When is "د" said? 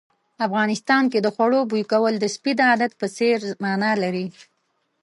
1.21-1.27, 2.19-2.25, 2.57-2.61